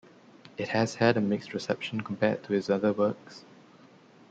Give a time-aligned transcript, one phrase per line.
[0.57, 3.45] It has had a mixed reception compared to his other works.